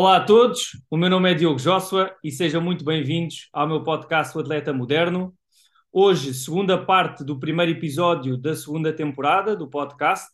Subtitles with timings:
[0.00, 3.82] Olá a todos, o meu nome é Diogo Joshua e sejam muito bem-vindos ao meu
[3.82, 5.34] podcast O Atleta Moderno.
[5.92, 10.30] Hoje, segunda parte do primeiro episódio da segunda temporada do podcast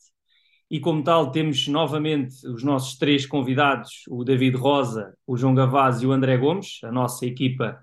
[0.70, 6.02] e como tal temos novamente os nossos três convidados, o David Rosa, o João Gavaz
[6.02, 7.80] e o André Gomes, a nossa equipa,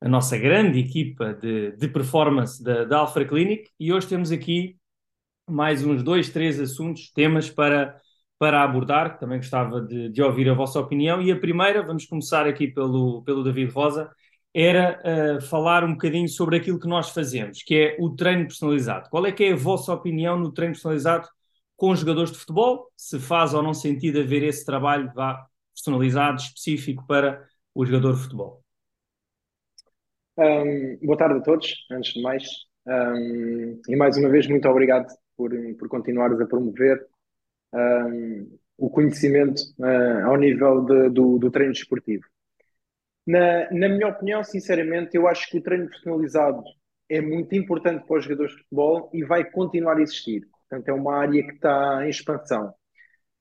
[0.00, 4.76] a nossa grande equipa de, de performance da, da Alpha Clinic e hoje temos aqui
[5.48, 8.00] mais uns dois, três assuntos, temas para
[8.44, 11.22] para abordar, também gostava de, de, ouvir a vossa opinião.
[11.22, 14.10] E a primeira, vamos começar aqui pelo, pelo David Rosa,
[14.52, 19.08] era uh, falar um bocadinho sobre aquilo que nós fazemos, que é o treino personalizado.
[19.08, 21.26] Qual é que é a vossa opinião no treino personalizado
[21.74, 22.92] com jogadores de futebol?
[22.94, 27.42] Se faz ou não sentido haver esse trabalho vá, personalizado, específico para
[27.74, 28.62] o jogador de futebol?
[30.36, 32.44] Um, boa tarde a todos, antes de mais.
[32.86, 37.06] Um, e mais uma vez, muito obrigado por, por continuares a promover
[37.74, 42.24] um, o conhecimento uh, ao nível de, do, do, treino desportivo.
[43.26, 46.62] Na, na, minha opinião, sinceramente, eu acho que o treino personalizado
[47.08, 50.46] é muito importante para os jogadores de futebol e vai continuar a existir.
[50.68, 52.74] Portanto, é uma área que está em expansão.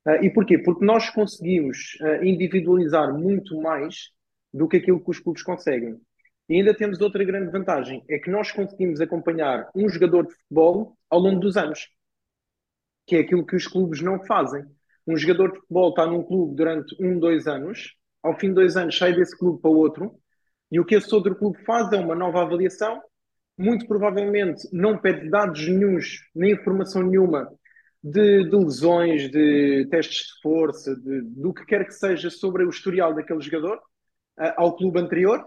[0.06, 0.58] Uh, e porquê?
[0.58, 4.12] Porque nós conseguimos uh, individualizar muito mais
[4.54, 6.00] do que aquilo que os clubes conseguem.
[6.50, 10.98] E ainda temos outra grande vantagem, é que nós conseguimos acompanhar um jogador de futebol
[11.10, 11.88] ao longo dos anos
[13.06, 14.64] que é aquilo que os clubes não fazem.
[15.06, 18.78] Um jogador de futebol está num clube durante um, dois anos, ao fim de dois
[18.78, 20.16] anos sai desse clube para outro,
[20.72, 23.02] e o que esse outro clube faz é uma nova avaliação,
[23.58, 27.52] muito provavelmente não pede dados nenhums, nem informação nenhuma
[28.02, 32.70] de, de lesões, de testes de força, de, do que quer que seja sobre o
[32.70, 35.46] historial daquele jogador uh, ao clube anterior,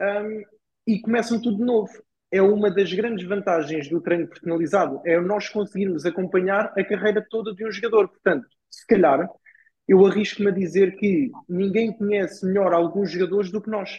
[0.00, 0.42] um,
[0.86, 1.90] e começam tudo de novo
[2.30, 7.54] é uma das grandes vantagens do treino personalizado, é nós conseguirmos acompanhar a carreira toda
[7.54, 8.08] de um jogador.
[8.08, 9.28] Portanto, se calhar,
[9.86, 13.96] eu arrisco-me a dizer que ninguém conhece melhor alguns jogadores do que nós.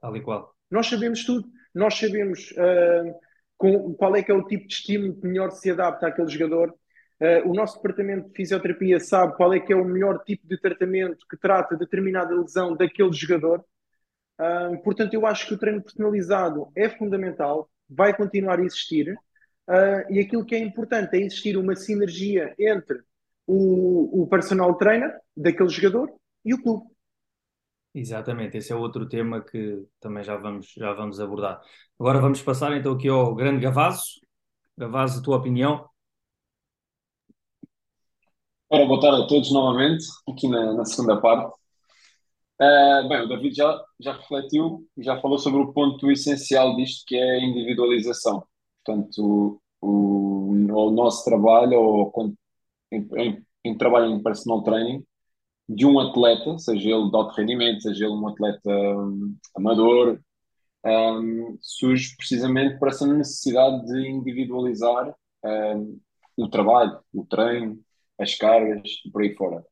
[0.00, 0.54] Tal e qual.
[0.70, 1.46] Nós sabemos tudo.
[1.74, 3.14] Nós sabemos uh,
[3.58, 6.74] com, qual é que é o tipo de estímulo que melhor se adapta àquele jogador.
[7.20, 10.58] Uh, o nosso departamento de fisioterapia sabe qual é que é o melhor tipo de
[10.58, 13.64] tratamento que trata determinada lesão daquele jogador
[14.82, 19.12] portanto, eu acho que o treino personalizado é fundamental, vai continuar a existir,
[19.68, 23.02] uh, e aquilo que é importante é existir uma sinergia entre
[23.46, 26.12] o, o personal trainer daquele jogador
[26.44, 26.86] e o clube.
[27.94, 31.60] Exatamente, esse é outro tema que também já vamos, já vamos abordar.
[32.00, 34.02] Agora vamos passar então aqui ao grande Gavazo.
[34.76, 35.86] Gavazo, a tua opinião?
[38.70, 41.54] Ora, boa tarde a todos novamente, aqui na, na segunda parte.
[42.62, 47.16] Uh, bem, o David já, já refletiu, já falou sobre o ponto essencial disto, que
[47.16, 48.46] é a individualização.
[48.84, 52.36] Portanto, o, o, o nosso trabalho, ou
[52.92, 55.04] em, em, em, trabalho em personal training,
[55.68, 60.20] de um atleta, seja ele de alto rendimento, seja ele um atleta um, amador,
[60.86, 65.12] um, surge precisamente por essa necessidade de individualizar
[65.44, 66.00] um,
[66.36, 67.80] o trabalho, o treino,
[68.20, 69.64] as cargas e por aí fora.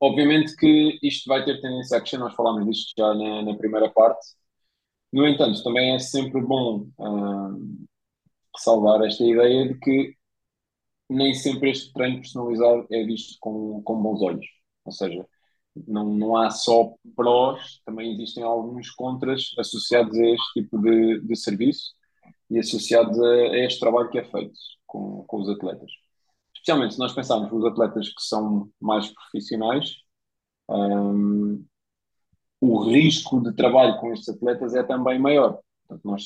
[0.00, 3.90] Obviamente que isto vai ter tendência a crescer, nós falámos disto já na, na primeira
[3.90, 4.26] parte.
[5.12, 7.86] No entanto, também é sempre bom uh,
[8.56, 10.14] ressalvar esta ideia de que
[11.08, 14.46] nem sempre este treino personalizado é visto com, com bons olhos.
[14.84, 15.26] Ou seja,
[15.86, 21.36] não, não há só prós, também existem alguns contras associados a este tipo de, de
[21.36, 21.94] serviço
[22.50, 25.90] e associados a, a este trabalho que é feito com, com os atletas
[26.70, 29.96] especialmente se nós pensarmos nos atletas que são mais profissionais,
[30.68, 31.64] um,
[32.60, 35.58] o risco de trabalho com estes atletas é também maior.
[35.86, 36.24] Portanto, nós,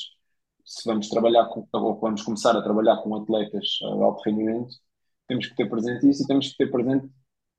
[0.65, 4.75] se vamos trabalhar com, ou vamos começar a trabalhar com atletas de alto rendimento,
[5.27, 7.09] temos que ter presente isso e temos que ter presente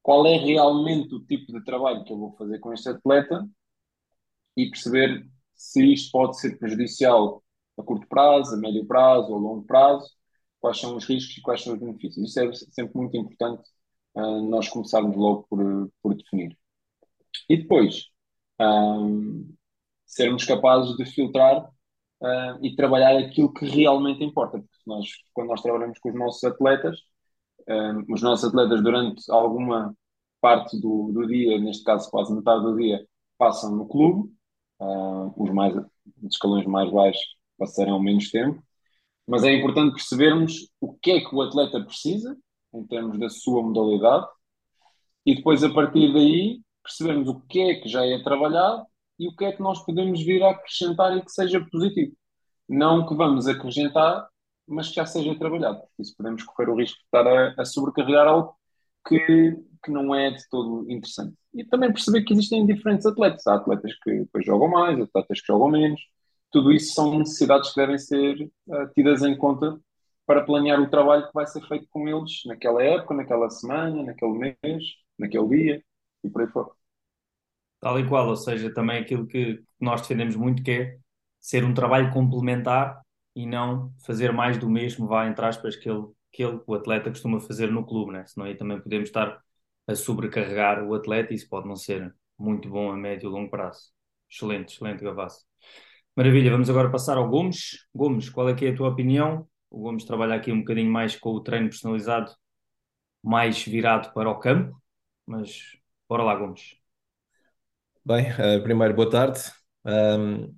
[0.04, 3.48] qual é realmente o tipo de trabalho que eu vou fazer com este atleta
[4.56, 7.44] e perceber se isto pode ser prejudicial
[7.78, 10.08] a curto prazo, a médio prazo ou a longo prazo
[10.66, 12.30] quais são os riscos e quais são os benefícios.
[12.30, 13.70] Isso é sempre muito importante
[14.16, 16.58] uh, nós começarmos logo por, por definir.
[17.48, 18.08] E depois,
[18.60, 19.54] um,
[20.08, 24.58] sermos capazes de filtrar uh, e trabalhar aquilo que realmente importa.
[24.58, 27.00] Porque nós, quando nós trabalhamos com os nossos atletas,
[27.70, 29.96] um, os nossos atletas durante alguma
[30.42, 33.06] parte do, do dia, neste caso quase metade do dia,
[33.38, 34.32] passam no clube,
[34.80, 35.86] uh, os, mais, os
[36.32, 38.64] escalões mais baixos passarão menos tempo,
[39.28, 42.38] mas é importante percebermos o que é que o atleta precisa,
[42.74, 44.28] em termos da sua modalidade,
[45.26, 48.86] e depois, a partir daí, percebermos o que é que já é trabalhado
[49.18, 52.16] e o que é que nós podemos vir a acrescentar e que seja positivo.
[52.70, 54.28] Não que vamos acrescentar,
[54.68, 55.82] mas que já seja trabalhado.
[55.98, 58.56] Isso podemos correr o risco de estar a, a sobrecarregar algo
[59.08, 61.36] que, que não é de todo interessante.
[61.54, 63.46] E também perceber que existem diferentes atletas.
[63.48, 66.02] Há atletas que depois jogam mais, atletas que jogam menos.
[66.56, 69.78] Tudo isso são necessidades que devem ser uh, tidas em conta
[70.26, 74.56] para planear o trabalho que vai ser feito com eles naquela época, naquela semana, naquele
[74.64, 74.84] mês,
[75.20, 75.84] naquele dia
[76.24, 76.70] e por aí fora.
[77.82, 80.98] Tal e qual, ou seja, também aquilo que nós defendemos muito que é
[81.42, 83.02] ser um trabalho complementar
[83.36, 87.10] e não fazer mais do mesmo, vá entre aspas, que ele, que ele, o atleta
[87.10, 88.26] costuma fazer no clube, né?
[88.28, 89.44] senão aí também podemos estar
[89.86, 93.52] a sobrecarregar o atleta e isso pode não ser muito bom a médio e longo
[93.52, 93.92] prazo.
[94.32, 95.46] Excelente, excelente, Gavasso.
[96.16, 97.86] Maravilha, vamos agora passar ao Gomes.
[97.94, 99.46] Gomes, qual é que é a tua opinião?
[99.70, 102.32] O Gomes trabalha aqui um bocadinho mais com o treino personalizado,
[103.22, 104.82] mais virado para o campo,
[105.26, 105.78] mas
[106.08, 106.78] bora lá, Gomes.
[108.06, 109.42] Bem, uh, primeiro, boa tarde.
[109.84, 110.56] Um,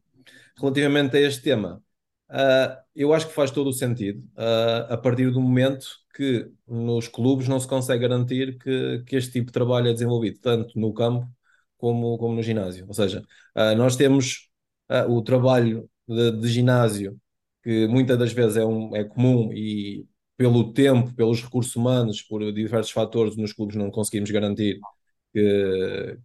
[0.59, 1.81] relativamente a este tema,
[2.30, 7.07] uh, eu acho que faz todo o sentido, uh, a partir do momento que nos
[7.07, 10.94] clubes não se consegue garantir que, que este tipo de trabalho é desenvolvido, tanto no
[10.94, 11.27] campo
[11.80, 12.86] como, como no ginásio.
[12.88, 13.24] Ou seja,
[13.75, 14.46] nós temos
[15.10, 17.19] o trabalho de, de, ginásio,
[17.63, 20.06] que muitas das vezes é, um, é comum e
[20.38, 24.80] pelo tempo, pelos recursos humanos, por diversos fatores, nos clubes não conseguimos garantir
[25.34, 26.18] que,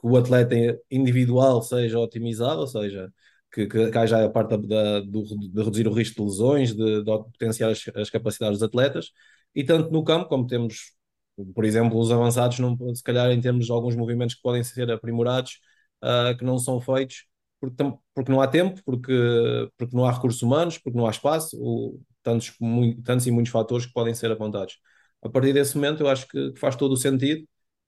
[0.00, 0.54] que o atleta
[0.90, 3.12] individual seja otimizado, ou seja,
[3.52, 7.02] que, que, que haja a parte da, do, de reduzir o risco de lesões, de,
[7.02, 9.12] de potenciar as, as, capacidades dos atletas,
[9.54, 10.92] e tanto no campo, como temos,
[11.54, 14.90] por exemplo, os avançados, não, se calhar em termos de alguns movimentos que podem ser
[14.90, 15.60] aprimorados,
[16.02, 17.24] uh, que não são feitos,
[17.60, 17.76] porque,
[18.14, 19.12] porque não há tempo, porque,
[19.76, 23.52] porque não há recursos humanos, porque não há espaço, ou, tantos, muito, tantos e muitos
[23.52, 24.78] fatores que podem ser apontados.
[25.22, 27.46] A partir desse momento, eu acho que faz todo o sentido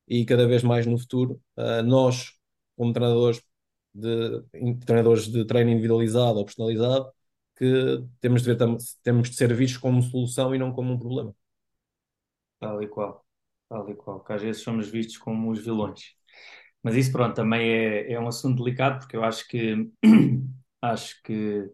[0.09, 2.33] e cada vez mais no futuro, uh, nós,
[2.77, 3.43] como treinadores
[3.95, 4.43] de,
[4.85, 7.11] treinadores de treino individualizado ou personalizado,
[7.57, 11.35] que temos de, ver, temos de ser vistos como solução e não como um problema.
[12.59, 13.25] Tal e qual,
[13.69, 16.15] tal e qual, que às vezes somos vistos como os vilões.
[16.83, 19.89] Mas isso, pronto, também é, é um assunto delicado, porque eu acho que
[20.83, 21.71] acho que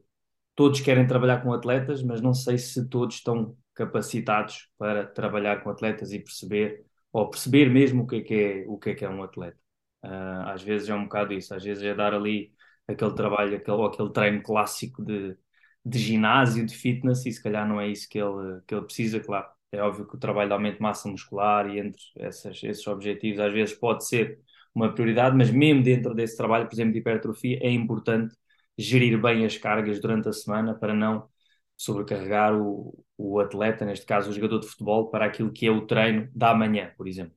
[0.55, 5.71] todos querem trabalhar com atletas, mas não sei se todos estão capacitados para trabalhar com
[5.71, 9.05] atletas e perceber ou perceber mesmo o que é que é, o que é, que
[9.05, 9.59] é um atleta.
[10.05, 12.53] Uh, às vezes é um bocado isso, às vezes é dar ali
[12.87, 15.37] aquele trabalho, aquele, aquele treino clássico de,
[15.85, 19.21] de ginásio, de fitness, e se calhar não é isso que ele, que ele precisa,
[19.21, 19.49] claro.
[19.71, 23.41] É óbvio que o trabalho de aumento de massa muscular e entre essas, esses objetivos
[23.41, 24.41] às vezes pode ser
[24.75, 28.35] uma prioridade, mas mesmo dentro desse trabalho, por exemplo, de hipertrofia, é importante
[28.77, 31.29] gerir bem as cargas durante a semana para não
[31.77, 35.87] sobrecarregar o, o atleta, neste caso o jogador de futebol, para aquilo que é o
[35.87, 37.35] treino da manhã, por exemplo.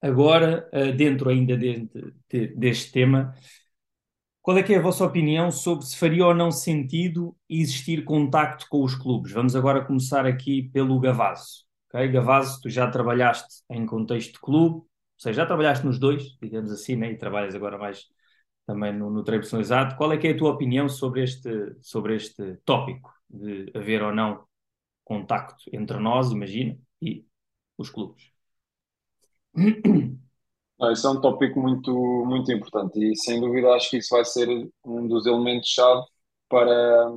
[0.00, 1.88] Agora, eh, dentro ainda de,
[2.28, 3.34] de, deste tema,
[4.42, 8.66] qual é que é a vossa opinião sobre se faria ou não sentido existir contacto
[8.68, 9.32] com os clubes?
[9.32, 11.64] Vamos agora começar aqui pelo Gavaso.
[11.88, 12.08] Okay?
[12.08, 14.84] Gavaso, tu já trabalhaste em contexto de clube,
[15.22, 17.10] seja, já trabalhaste nos dois, digamos assim, né?
[17.12, 18.06] e trabalhas agora mais
[18.66, 19.96] também no, no treino personalizado.
[19.96, 23.12] Qual é que é a tua opinião sobre este, sobre este tópico?
[23.32, 24.44] de haver ou não
[25.04, 27.24] contacto entre nós, imagina, e
[27.78, 28.30] os clubes.
[30.92, 31.92] Isso é um tópico muito,
[32.26, 34.48] muito importante e sem dúvida acho que isso vai ser
[34.84, 36.04] um dos elementos-chave
[36.48, 37.08] para,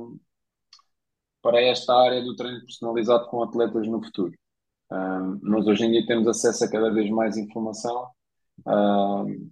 [1.42, 4.32] para esta área do treino personalizado com atletas no futuro.
[4.90, 8.08] Um, nós hoje em dia temos acesso a cada vez mais informação,
[8.66, 9.50] um,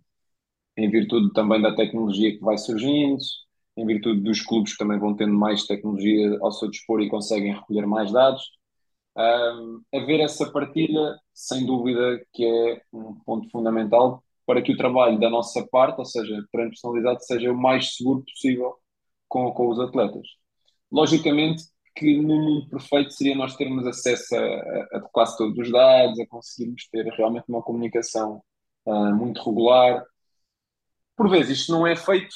[0.77, 3.19] em virtude também da tecnologia que vai surgindo,
[3.77, 7.55] em virtude dos clubes que também vão tendo mais tecnologia ao seu dispor e conseguem
[7.55, 8.43] recolher mais dados.
[9.17, 15.19] Um, haver essa partilha, sem dúvida, que é um ponto fundamental para que o trabalho
[15.19, 18.75] da nossa parte, ou seja, treino personalizado, seja o mais seguro possível
[19.29, 20.27] com, com os atletas.
[20.93, 26.19] Logicamente que no mundo perfeito seria nós termos acesso a, a, quase todos os dados,
[26.19, 28.43] a conseguirmos ter realmente uma comunicação
[28.87, 30.05] uh, muito regular.
[31.17, 32.35] Por vezes isto não é feito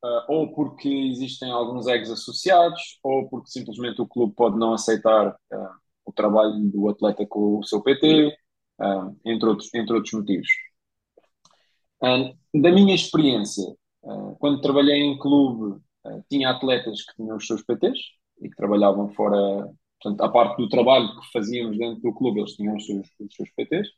[0.00, 5.30] Uh, ou porque existem alguns egos associados, ou porque simplesmente o clube pode não aceitar
[5.30, 5.68] uh,
[6.04, 8.32] o trabalho do atleta com o seu PT,
[9.24, 10.46] entre, outros, entre outros motivos.
[12.00, 13.64] da minha experiência,
[14.38, 15.82] quando trabalhei em clube,
[16.30, 17.98] tinha atletas que tinham os seus PTs
[18.40, 22.54] e que trabalhavam fora, portanto, a parte do trabalho que fazíamos dentro do clube, eles
[22.54, 23.88] tinham os seus, os seus PTs.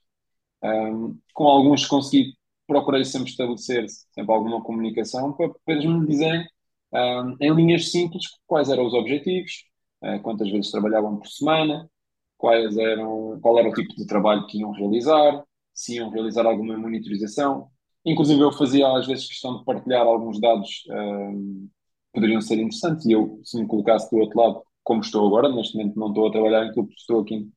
[0.63, 2.35] Um, com alguns consegui
[2.71, 6.47] procurei sempre estabelecer sempre alguma comunicação para, para eles me dizerem
[6.93, 9.65] um, em linhas simples quais eram os objetivos,
[10.05, 11.91] uh, quantas vezes trabalhavam por semana,
[12.39, 15.45] quais eram, qual era o tipo de trabalho que iam realizar,
[15.75, 17.69] se iam realizar alguma monitorização.
[18.05, 21.69] Inclusive eu fazia às vezes questão de partilhar alguns dados um,
[22.13, 25.77] poderiam ser interessantes e eu, se me colocasse do outro lado, como estou agora, neste
[25.77, 27.49] momento não estou a trabalhar em clube, estou aqui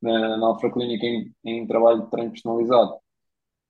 [0.00, 2.94] na, na Alpha Clinic em, em trabalho de treino personalizado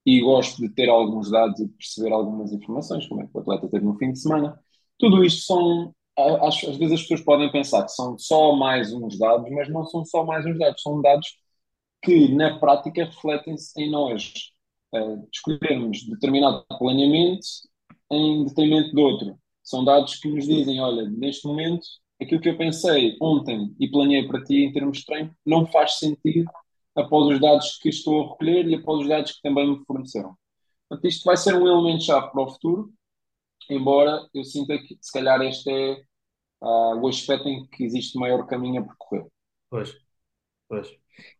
[0.05, 3.39] e gosto de ter alguns dados e de perceber algumas informações, como é que o
[3.39, 4.59] atleta teve no fim de semana.
[4.99, 5.93] Tudo isto são,
[6.41, 9.85] acho, às vezes as pessoas podem pensar que são só mais uns dados, mas não
[9.85, 11.27] são só mais uns dados, são dados
[12.03, 14.33] que na prática refletem-se em nós
[14.93, 17.47] uh, escolhermos determinado planeamento
[18.11, 19.39] em detrimento de outro.
[19.63, 21.85] São dados que nos dizem, olha, neste momento,
[22.21, 25.99] aquilo que eu pensei ontem e planeei para ti em termos de treino não faz
[25.99, 26.51] sentido
[26.95, 30.35] após os dados que estou a recolher e após os dados que também me forneceram.
[30.87, 32.93] Portanto, isto vai ser um elemento-chave para o futuro,
[33.69, 36.03] embora eu sinta que se calhar este é
[36.61, 39.25] uh, o aspecto em que existe maior caminho a percorrer.
[39.69, 39.95] Pois,
[40.67, 40.95] pois.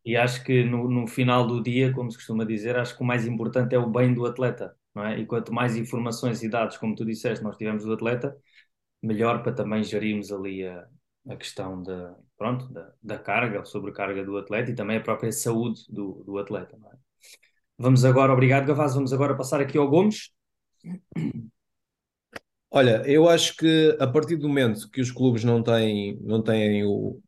[0.06, 3.06] E acho que no, no final do dia, como se costuma dizer, acho que o
[3.06, 5.20] mais importante é o bem do atleta, é?
[5.20, 8.36] E quanto mais informações e dados, como tu disseste, nós tivemos do atleta,
[9.02, 10.88] melhor para também gerirmos ali a,
[11.30, 15.82] a questão da, pronto, da, da carga, sobrecarga do atleta e também a própria saúde
[15.90, 16.76] do, do atleta.
[16.76, 16.98] É?
[17.78, 20.32] Vamos agora, obrigado Gavaz, vamos agora passar aqui ao Gomes.
[22.70, 26.84] Olha, eu acho que a partir do momento que os clubes não têm, não têm,
[26.84, 27.22] o,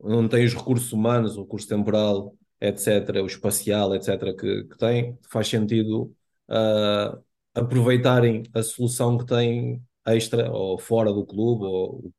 [0.00, 5.16] não têm os recursos humanos, o recurso temporal, etc., o espacial, etc., que, que têm,
[5.30, 6.12] faz sentido
[6.48, 7.22] uh,
[7.54, 12.12] aproveitarem a solução que têm extra ou fora do clube ou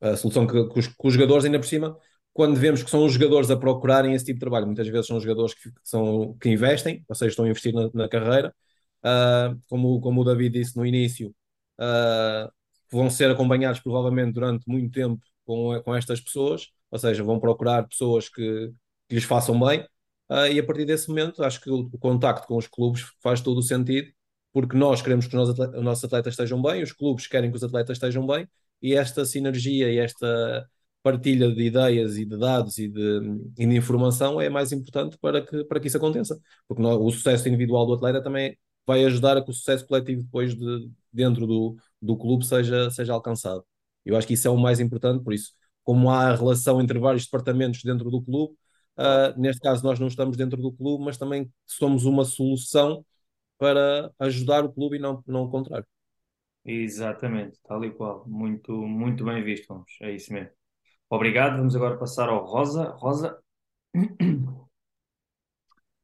[0.00, 1.96] a solução que, que, os, que, os, jogadores, ainda por cima,
[2.32, 5.16] quando vemos que são os jogadores a procurarem esse tipo de trabalho, muitas vezes são
[5.16, 8.54] os jogadores que, que são, que investem, ou seja, estão a investir na, na carreira,
[9.04, 11.34] uh, como, como o David disse no início,
[11.78, 12.50] uh,
[12.90, 17.86] vão ser acompanhados provavelmente durante muito tempo com, com estas pessoas, ou seja, vão procurar
[17.88, 18.72] pessoas que,
[19.08, 19.86] que lhes façam bem,
[20.30, 23.40] uh, e a partir desse momento acho que o, o contacto com os clubes faz
[23.40, 24.08] todo o sentido,
[24.52, 27.50] porque nós queremos que os nossos atletas, os nossos atletas estejam bem, os clubes querem
[27.50, 28.48] que os atletas estejam bem,
[28.82, 30.68] e esta sinergia e esta
[31.02, 33.20] partilha de ideias e de dados e de,
[33.58, 36.38] e de informação é mais importante para que, para que isso aconteça.
[36.68, 38.56] Porque o sucesso individual do atleta também
[38.86, 43.12] vai ajudar a que o sucesso coletivo depois de, dentro do, do clube seja, seja
[43.12, 43.64] alcançado.
[44.04, 45.52] Eu acho que isso é o mais importante, por isso,
[45.84, 48.54] como há a relação entre vários departamentos dentro do clube,
[49.00, 53.04] uh, neste caso nós não estamos dentro do clube, mas também somos uma solução
[53.58, 55.86] para ajudar o clube e não, não o contrário.
[56.64, 58.24] Exatamente, tal e qual.
[58.26, 59.90] Muito, muito bem visto, vamos.
[60.02, 60.50] É isso mesmo.
[61.08, 61.56] Obrigado.
[61.56, 62.84] Vamos agora passar ao Rosa.
[62.90, 63.38] Rosa,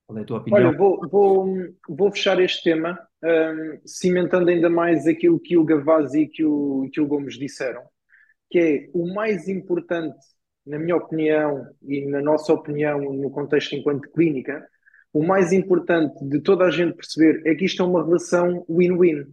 [0.06, 0.68] qual é a tua opinião?
[0.68, 1.46] Olha, vou, vou,
[1.88, 6.88] vou fechar este tema, um, cimentando ainda mais aquilo que o Gavazzi e que o,
[6.92, 7.82] que o Gomes disseram,
[8.50, 10.18] que é o mais importante,
[10.66, 14.66] na minha opinião e na nossa opinião, no contexto enquanto clínica,
[15.12, 19.24] o mais importante de toda a gente perceber é que isto é uma relação win-win.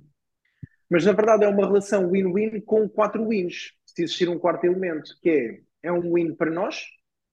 [0.90, 5.18] Mas na verdade é uma relação win-win com quatro wins, se existir um quarto elemento,
[5.22, 6.86] que é, é um win para nós,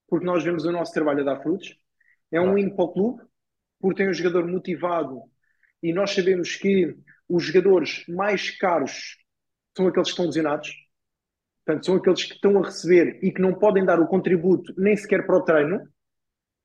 [0.08, 1.76] porque nós vemos o nosso trabalho a dar frutos,
[2.32, 3.22] é um win para o clube,
[3.78, 5.22] porque tem um jogador motivado
[5.82, 6.96] e nós sabemos que
[7.28, 9.16] os jogadores mais caros
[9.76, 10.74] são aqueles que estão lesionados,
[11.70, 14.96] portanto, são aqueles que estão a receber e que não podem dar o contributo nem
[14.96, 15.82] sequer para o treino.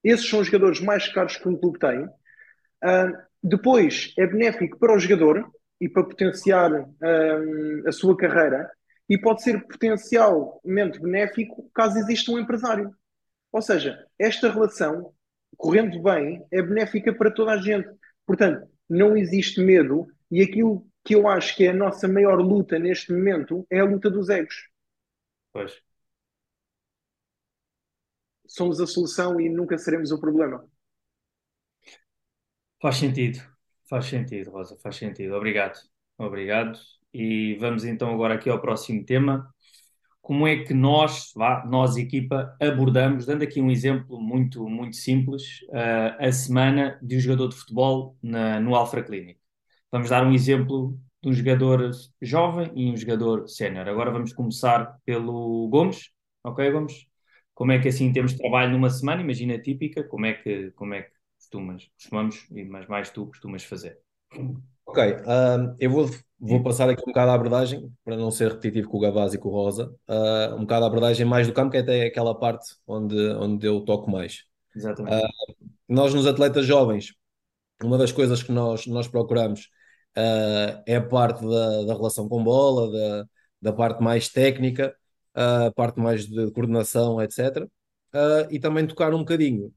[0.03, 2.03] Esses são os jogadores mais caros que um clube tem.
[2.03, 8.69] Uh, depois, é benéfico para o jogador, e para potenciar um, a sua carreira
[9.09, 12.91] e pode ser potencialmente benéfico caso exista um empresário.
[13.51, 15.13] Ou seja, esta relação,
[15.55, 17.87] correndo bem, é benéfica para toda a gente.
[18.25, 22.79] Portanto, não existe medo e aquilo que eu acho que é a nossa maior luta
[22.79, 24.69] neste momento é a luta dos egos.
[25.55, 25.81] Pois.
[28.45, 30.67] Somos a solução e nunca seremos o problema.
[32.81, 33.39] Faz sentido.
[33.89, 35.33] Faz sentido, Rosa, faz sentido.
[35.33, 35.79] Obrigado.
[36.17, 36.77] Obrigado.
[37.13, 39.49] E vamos então agora aqui ao próximo tema.
[40.21, 45.61] Como é que nós, vá, nós equipa, abordamos, dando aqui um exemplo muito, muito simples,
[45.69, 49.39] uh, a semana de um jogador de futebol na, no Alpha Clinic.
[49.89, 51.89] Vamos dar um exemplo de um jogador
[52.21, 53.87] jovem e um jogador sénior.
[53.87, 56.11] Agora vamos começar pelo Gomes.
[56.43, 57.07] Ok, Gomes?
[57.55, 59.23] Como é que assim temos trabalho numa semana?
[59.23, 63.97] Imagina típica, como é que, como é que costumas, costumamos, mas mais tu costumas fazer.
[64.85, 66.07] Ok, uh, eu vou,
[66.39, 69.39] vou passar aqui um bocado a abordagem, para não ser repetitivo com o Gavaz e
[69.39, 72.37] com o Rosa, uh, um bocado a abordagem mais do campo, que é até aquela
[72.37, 74.43] parte onde, onde eu toco mais.
[74.75, 75.25] Exatamente.
[75.25, 77.15] Uh, nós, nos atletas jovens,
[77.81, 79.69] uma das coisas que nós, nós procuramos
[80.85, 83.25] é a parte da, da relação com bola, da,
[83.61, 84.95] da parte mais técnica,
[85.33, 87.67] a parte mais de coordenação, etc.
[88.49, 89.73] e também tocar um bocadinho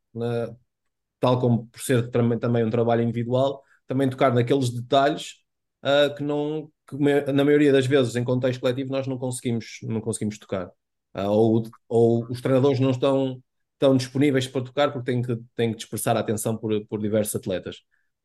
[1.20, 5.34] tal como por ser também um trabalho individual, também tocar naqueles detalhes
[5.82, 6.96] uh, que não que
[7.32, 10.68] na maioria das vezes em contexto coletivo nós não conseguimos não conseguimos tocar
[11.14, 13.42] uh, ou, ou os treinadores não estão
[13.74, 17.36] estão disponíveis para tocar porque têm que, têm que dispersar a atenção por, por diversos
[17.36, 17.76] atletas.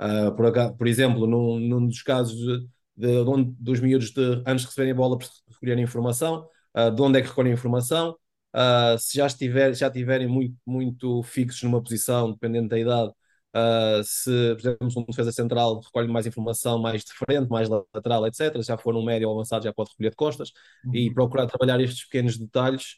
[0.04, 2.68] Uh, por, por, exemplo, num, num dos casos de,
[2.98, 5.18] de, de, dos miúdos de, antes de receberem a bola,
[5.50, 6.46] recolherem informação,
[6.76, 8.18] uh, de onde é que recolhem informação,
[8.54, 13.14] uh, se já, estiver, já estiverem muito, muito fixos numa posição, dependendo da idade,
[14.04, 18.62] se, por exemplo, um defesa central recolhe mais informação mais de frente, mais lateral, etc.
[18.64, 20.52] Já for um médio ou avançado, já pode recolher de costas
[20.84, 20.96] uhum.
[20.96, 22.96] e procurar trabalhar estes pequenos detalhes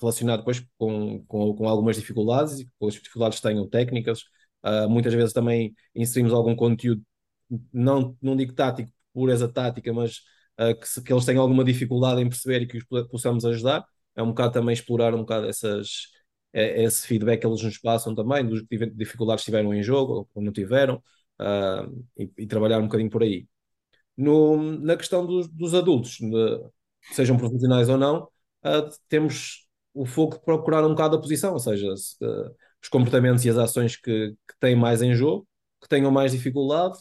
[0.00, 4.24] relacionados depois com, com, com, algumas dificuldades e com as dificuldades que tenham técnicas.
[4.64, 7.02] Uh, muitas vezes também inserimos algum conteúdo,
[7.72, 10.20] não, não digo tático, pureza tática, mas
[10.80, 13.84] que, se, que eles tenham alguma dificuldade em perceber e que os possamos ajudar.
[14.16, 16.08] É um bocado também explorar um bocado essas
[16.52, 18.62] esse feedback que eles nos passam também, dos
[18.94, 21.02] dificuldades que tiveram em jogo ou não tiveram,
[21.40, 23.46] uh, e, e, trabalhar um bocadinho por aí.
[24.16, 26.70] No, na questão dos, dos adultos, de,
[27.12, 28.24] sejam profissionais ou não,
[28.64, 32.88] uh, temos o foco de procurar um bocado a posição, ou seja, se, uh, os
[32.88, 35.46] comportamentos e as ações que, que têm mais em jogo,
[35.80, 36.98] que tenham mais dificuldade,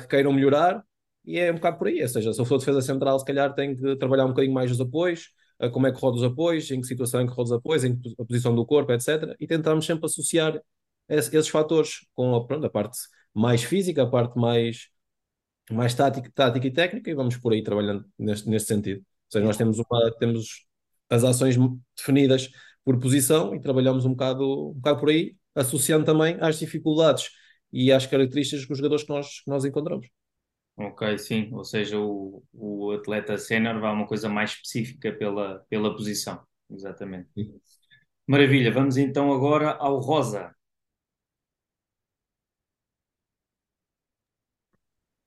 [0.00, 0.84] que queiram melhorar,
[1.24, 2.02] e é um bocado por aí.
[2.02, 4.70] Ou seja, se eu for defesa central, se calhar tenho que trabalhar um bocadinho mais
[4.70, 5.30] os apoios,
[5.72, 7.96] como é que roda os apoios, em que situação é que roda os apoios, em
[7.98, 9.34] que a posição do corpo, etc.
[9.40, 10.60] E tentamos sempre associar
[11.08, 12.98] esses fatores com a, pronto, a parte
[13.32, 14.88] mais física, a parte mais,
[15.70, 18.98] mais tática, tática e técnica, e vamos por aí trabalhando neste, neste sentido.
[19.00, 20.66] Ou seja, nós temos, uma, temos
[21.10, 21.56] as ações
[21.96, 22.50] definidas
[22.84, 27.30] por posição e trabalhamos um bocado, um bocado por aí, associando também às dificuldades
[27.72, 30.06] e às características dos jogadores que nós, que nós encontramos.
[30.76, 35.92] Ok, sim, ou seja, o, o atleta sénior vai uma coisa mais específica pela, pela
[35.94, 37.28] posição, exatamente.
[37.34, 37.60] Sim.
[38.26, 40.54] Maravilha, vamos então agora ao rosa.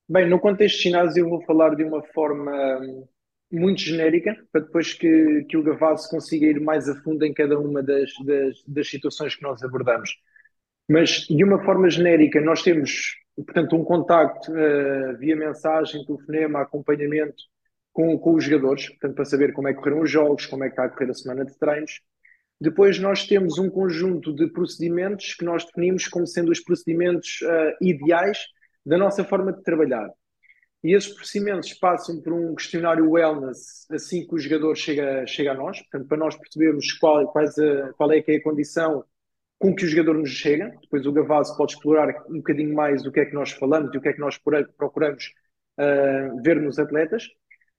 [0.08, 3.06] Bem, no contexto ginásio eu vou falar de uma forma hum,
[3.50, 7.58] muito genérica, para depois que, que o Gavazzi consiga ir mais a fundo em cada
[7.58, 10.10] uma das, das, das situações que nós abordamos.
[10.88, 13.14] Mas, de uma forma genérica, nós temos
[13.44, 17.42] portanto, um contacto uh, via mensagem, telefonema, acompanhamento
[17.92, 20.68] com, com os jogadores, portanto, para saber como é que correram os jogos, como é
[20.68, 22.00] que está a correr a semana de treinos.
[22.60, 27.84] Depois nós temos um conjunto de procedimentos que nós definimos como sendo os procedimentos uh,
[27.84, 28.38] ideais
[28.84, 30.08] da nossa forma de trabalhar.
[30.88, 35.54] E esses procedimentos passam por um questionário wellness assim que o jogador chega, chega a
[35.54, 39.04] nós, portanto, para nós percebermos qual, quais a, qual é que é a condição
[39.58, 40.74] com que o jogador nos chega.
[40.80, 43.98] Depois o Gavazzi pode explorar um bocadinho mais o que é que nós falamos e
[43.98, 45.34] o que é que nós procuramos
[45.78, 47.28] uh, ver nos atletas.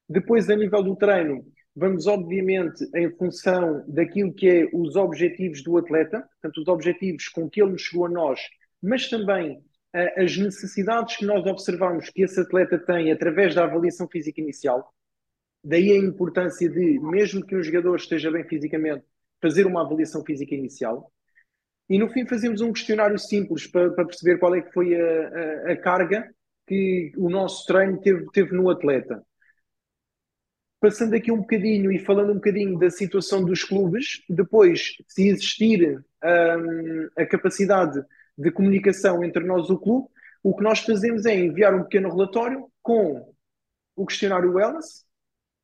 [0.07, 1.43] Depois, a nível do treino,
[1.75, 7.49] vamos obviamente em função daquilo que é os objetivos do atleta, portanto, os objetivos com
[7.49, 8.39] que ele nos chegou a nós,
[8.83, 14.39] mas também as necessidades que nós observamos que esse atleta tem através da avaliação física
[14.39, 14.93] inicial.
[15.63, 19.03] Daí a importância de, mesmo que um jogador esteja bem fisicamente,
[19.41, 21.11] fazer uma avaliação física inicial.
[21.89, 25.69] E no fim fazemos um questionário simples para, para perceber qual é que foi a,
[25.69, 26.29] a, a, carga
[26.67, 29.23] que o nosso treino teve, teve no atleta.
[30.79, 35.99] Passando aqui um bocadinho e falando um bocadinho da situação dos clubes, depois, se existir
[36.23, 37.99] um, a capacidade
[38.39, 40.07] de comunicação entre nós e o clube,
[40.41, 43.33] o que nós fazemos é enviar um pequeno relatório com
[43.95, 45.05] o questionário wellness,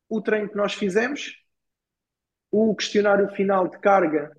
[0.09, 1.41] o treino que nós fizemos,
[2.51, 4.35] o questionário final de carga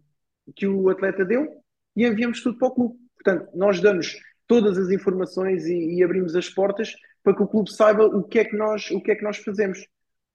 [0.54, 1.62] que o atleta deu
[1.96, 2.98] e enviamos tudo para o clube.
[3.14, 4.14] Portanto, nós damos
[4.46, 8.38] todas as informações e, e, abrimos as portas para que o clube saiba o que
[8.38, 9.84] é que nós, o que é que nós fazemos.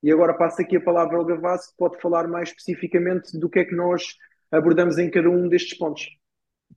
[0.01, 3.59] E agora passo aqui a palavra ao Gavassi, que pode falar mais especificamente do que
[3.59, 4.03] é que nós
[4.51, 6.07] abordamos em cada um destes pontos.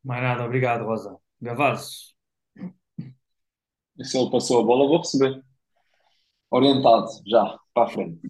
[0.05, 1.19] Mais nada, obrigado, Rosa.
[1.41, 2.15] Gavassi.
[4.03, 5.43] Se ele passou a bola, vou receber.
[6.51, 8.21] Orientado, já, para a frente.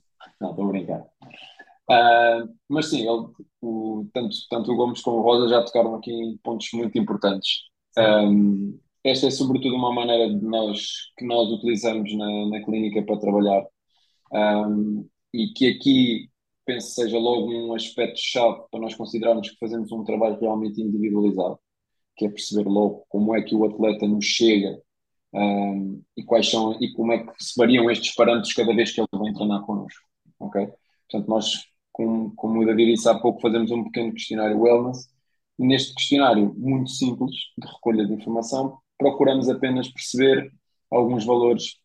[0.40, 1.00] Não, estou a brincar.
[1.90, 3.28] Uh, mas sim, ele,
[3.60, 7.64] o, tanto, tanto o Gomes como o Rosa já tocaram aqui em pontos muito importantes.
[7.98, 13.20] Um, esta é sobretudo uma maneira de nós, que nós utilizamos na, na clínica para
[13.20, 13.66] trabalhar
[14.32, 16.30] um, e que aqui
[16.64, 21.58] penso seja logo um aspecto-chave para nós considerarmos que fazemos um trabalho realmente individualizado,
[22.16, 24.80] que é perceber logo como é que o atleta nos chega
[25.32, 29.00] um, e quais são e como é que se variam estes parâmetros cada vez que
[29.00, 30.00] ele vai treinar connosco.
[30.38, 30.68] ok?
[31.08, 35.08] Portanto, nós como, como o David disse há pouco, fazemos um pequeno questionário wellness.
[35.56, 40.52] Neste questionário, muito simples, de recolha de informação, procuramos apenas perceber
[40.90, 41.76] alguns valores,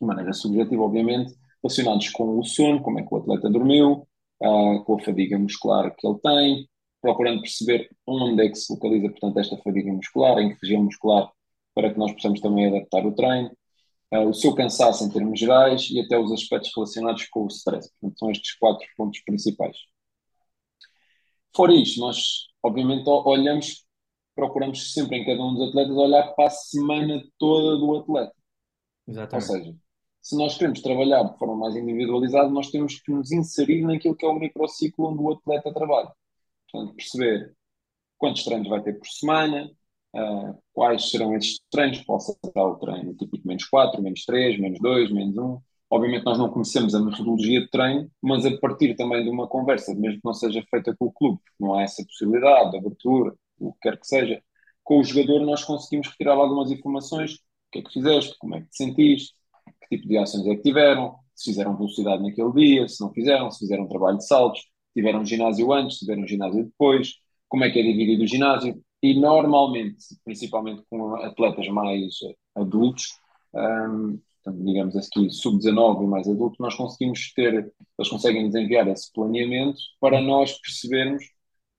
[0.00, 4.06] de maneira subjetiva, obviamente, relacionados com o sono, como é que o atleta dormiu,
[4.40, 6.68] uh, com a fadiga muscular que ele tem,
[7.02, 11.30] procurando perceber onde é que se localiza, portanto, esta fadiga muscular, em que região muscular,
[11.74, 13.50] para que nós possamos também adaptar o treino
[14.12, 17.90] uh, o seu cansaço em termos gerais e até os aspectos relacionados com o stress.
[18.00, 19.76] Portanto, são estes quatro pontos principais.
[21.54, 23.86] Fora isto, nós obviamente olhamos,
[24.34, 28.34] procuramos sempre em cada um dos atletas olhar para a semana toda do atleta.
[29.06, 29.50] Exatamente.
[29.50, 29.76] Ou seja,
[30.22, 34.24] se nós queremos trabalhar de forma mais individualizada, nós temos que nos inserir naquilo que
[34.24, 36.12] é o microciclo onde o atleta trabalha.
[36.72, 37.54] Portanto, perceber
[38.18, 39.70] quantos treinos vai ter por semana,
[40.14, 44.80] uh, quais serão esses treinos, possa ser o treino típico menos 4, menos 3, menos
[44.80, 45.60] 2, menos 1.
[45.90, 49.94] Obviamente nós não conhecemos a metodologia de treino, mas a partir também de uma conversa,
[49.94, 53.34] mesmo que não seja feita com o clube, porque não há essa possibilidade de abertura,
[53.58, 54.42] o que quer que seja,
[54.82, 57.38] com o jogador nós conseguimos retirar algumas informações, o
[57.72, 59.34] que é que fizeste, como é que te sentiste,
[59.82, 63.50] que tipo de ações é que tiveram, se fizeram velocidade naquele dia, se não fizeram,
[63.50, 64.62] se fizeram trabalho de saltos,
[64.94, 67.14] tiveram ginásio antes, tiveram ginásio depois,
[67.48, 68.82] como é que é dividido o ginásio.
[69.02, 72.18] E normalmente, principalmente com atletas mais
[72.54, 73.18] adultos,
[73.54, 74.18] um,
[74.64, 77.52] digamos aqui sub-19 e mais adultos, nós conseguimos ter,
[77.98, 81.24] eles conseguem nos enviar esse planeamento para nós percebermos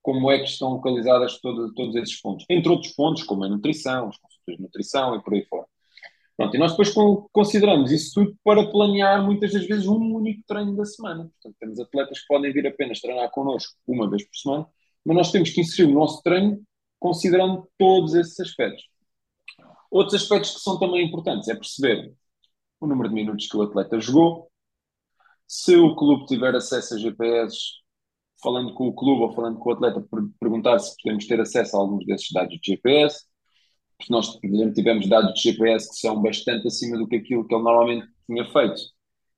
[0.02, 2.44] como é que estão localizadas todo, todos esses pontos.
[2.50, 5.63] Entre outros pontos, como a nutrição, as consultas de nutrição e por aí fora.
[6.36, 6.92] Pronto, e nós depois
[7.32, 11.30] consideramos isso tudo para planear muitas das vezes um único treino da semana.
[11.30, 14.66] Portanto, temos atletas que podem vir apenas treinar connosco uma vez por semana,
[15.04, 16.60] mas nós temos que inserir o nosso treino
[16.98, 18.84] considerando todos esses aspectos.
[19.90, 22.12] Outros aspectos que são também importantes é perceber
[22.80, 24.50] o número de minutos que o atleta jogou,
[25.46, 27.56] se o clube tiver acesso a GPS,
[28.42, 30.04] falando com o clube ou falando com o atleta,
[30.40, 33.24] perguntar se podemos ter acesso a alguns desses dados de GPS
[33.98, 37.46] porque nós, por exemplo, tivemos dados de GPS que são bastante acima do que aquilo
[37.46, 38.80] que ele normalmente tinha feito.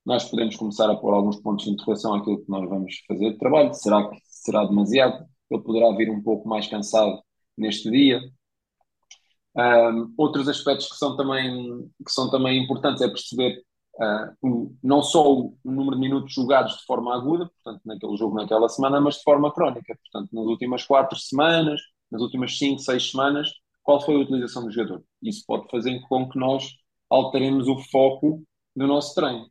[0.04, 3.38] Nós podemos começar a pôr alguns pontos de interrogação àquilo que nós vamos fazer de
[3.38, 3.74] trabalho.
[3.74, 5.26] Será que será demasiado?
[5.50, 7.20] Ele poderá vir um pouco mais cansado
[7.56, 8.20] neste dia.
[9.56, 13.62] Um, outros aspectos que são também, que são também importantes é perceber
[13.96, 18.68] uh, não só o número de minutos jogados de forma aguda, portanto, naquele jogo, naquela
[18.68, 19.98] semana, mas de forma crónica.
[20.02, 23.50] Portanto, nas últimas quatro semanas, nas últimas cinco, seis semanas,
[23.86, 25.04] qual foi a utilização do jogador.
[25.22, 26.74] Isso pode fazer com que nós
[27.08, 28.42] alteremos o foco
[28.74, 29.48] do nosso treino.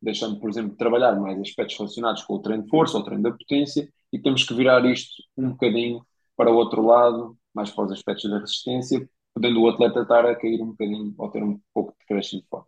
[0.00, 3.22] Deixando, por exemplo, de trabalhar mais aspectos relacionados com o treino de força o treino
[3.22, 7.86] da potência e temos que virar isto um bocadinho para o outro lado, mais para
[7.86, 11.58] os aspectos da resistência, podendo o atleta estar a cair um bocadinho ou ter um
[11.72, 12.66] pouco de crescimento de forma.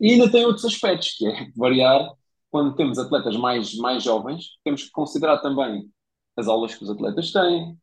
[0.00, 2.08] E ainda tem outros aspectos, que é variar.
[2.52, 5.90] Quando temos atletas mais, mais jovens, temos que considerar também
[6.36, 7.76] as aulas que os atletas têm,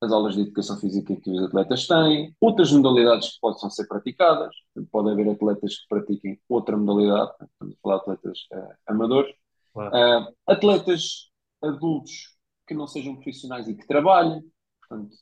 [0.00, 4.54] as aulas de educação física que os atletas têm, outras modalidades que possam ser praticadas.
[4.90, 9.34] Pode haver atletas que pratiquem outra modalidade, estamos a falar de atletas uh, amadores,
[9.74, 9.90] claro.
[9.90, 11.30] uh, atletas
[11.62, 12.36] adultos
[12.66, 14.42] que não sejam profissionais e que trabalhem.
[14.80, 15.16] Portanto,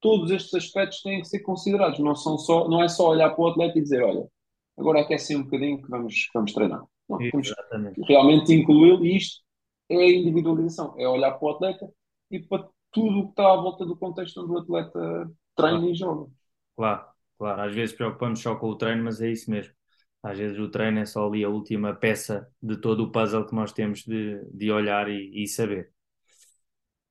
[0.00, 1.98] todos estes aspectos têm que ser considerados.
[1.98, 4.26] Não, são só, não é só olhar para o atleta e dizer, olha,
[4.76, 6.82] agora aquece um bocadinho que vamos, vamos treinar.
[7.08, 7.52] Não, temos
[7.94, 9.40] que realmente incluí-lo e isto
[9.88, 11.90] é a individualização, é olhar para o atleta
[12.30, 15.90] e para tudo o que está à volta do contexto onde o atleta treina claro.
[15.90, 16.30] e joga.
[16.76, 17.06] Claro,
[17.38, 17.62] claro.
[17.62, 19.72] Às vezes preocupamos só com o treino, mas é isso mesmo.
[20.22, 23.54] Às vezes o treino é só ali a última peça de todo o puzzle que
[23.54, 25.92] nós temos de, de olhar e, e saber.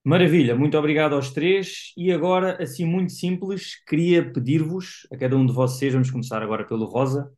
[0.02, 1.92] Maravilha, muito obrigado aos três.
[1.96, 6.64] E agora, assim, muito simples, queria pedir-vos, a cada um de vocês, vamos começar agora
[6.66, 7.30] pelo Rosa,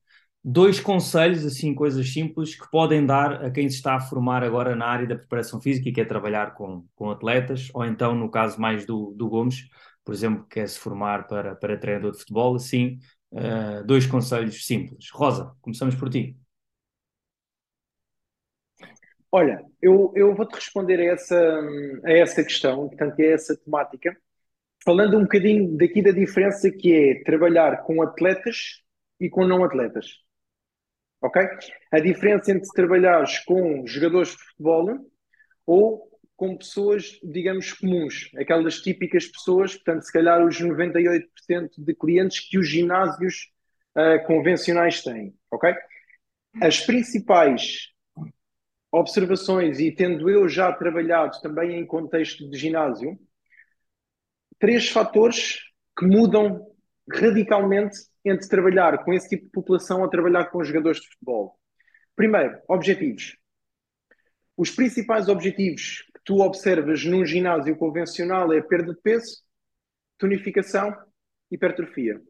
[0.45, 4.75] dois conselhos, assim, coisas simples, que podem dar a quem se está a formar agora
[4.75, 8.61] na área da preparação física e quer trabalhar com, com atletas, ou então, no caso
[8.61, 9.69] mais do, do Gomes,
[10.05, 12.99] por exemplo, quer se formar para, para treinador de futebol, assim,
[13.33, 15.11] uh, dois conselhos simples.
[15.13, 16.37] Rosa, começamos por ti.
[19.31, 21.61] Olha, eu, eu vou-te responder a essa,
[22.05, 24.15] a essa questão, portanto, a essa temática,
[24.85, 28.83] falando um bocadinho daqui da diferença que é trabalhar com atletas
[29.21, 30.23] e com não atletas
[31.23, 31.43] ok?
[31.91, 35.11] A diferença entre trabalhares com jogadores de futebol
[35.65, 41.23] ou com pessoas, digamos, comuns, aquelas típicas pessoas, portanto, se calhar os 98%
[41.79, 43.53] de clientes que os ginásios
[43.97, 45.73] uh, convencionais têm, ok?
[46.61, 47.93] As principais
[48.91, 53.17] observações, e tendo eu já trabalhado também em contexto de ginásio,
[54.59, 55.61] três fatores
[55.97, 56.72] que mudam
[57.11, 61.59] radicalmente entre trabalhar com esse tipo de população ou trabalhar com jogadores de futebol?
[62.15, 63.37] Primeiro, objetivos.
[64.57, 69.43] Os principais objetivos que tu observas num ginásio convencional é a perda de peso,
[70.19, 70.95] tonificação,
[71.51, 72.21] hipertrofia.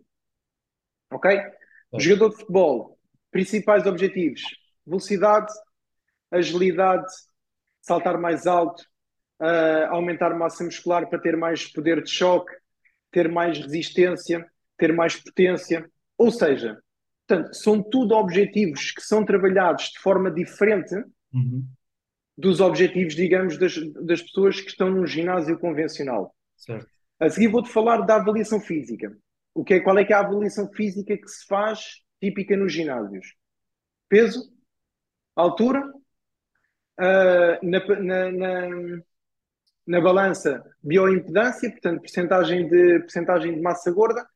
[1.11, 1.30] Ok?
[1.90, 2.98] O jogador de futebol,
[3.30, 4.42] principais objetivos:
[4.87, 5.52] velocidade,
[6.30, 7.12] agilidade,
[7.82, 8.82] saltar mais alto,
[9.40, 12.52] uh, aumentar massa muscular para ter mais poder de choque,
[13.11, 14.50] ter mais resistência,
[14.83, 15.88] ter mais potência.
[16.18, 16.83] Ou seja,
[17.25, 20.92] portanto, são tudo objetivos que são trabalhados de forma diferente,
[21.33, 21.64] uhum.
[22.37, 26.35] dos objetivos, digamos, das, das pessoas que estão num ginásio convencional.
[26.57, 26.88] Certo.
[27.21, 29.16] A seguir vou-te falar da avaliação física.
[29.55, 32.73] O que é, qual é que é a avaliação física que se faz típica nos
[32.73, 33.37] ginásios?
[34.09, 34.53] Peso,
[35.37, 35.81] altura,
[36.99, 38.68] uh, na, na, na,
[39.87, 44.27] na, balança bioimpedância, portanto, percentagem de, percentagem de massa gorda